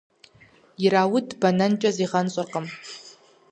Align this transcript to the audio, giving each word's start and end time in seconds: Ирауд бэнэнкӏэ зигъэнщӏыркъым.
Ирауд 0.83 1.27
бэнэнкӏэ 1.41 1.89
зигъэнщӏыркъым. 1.97 2.67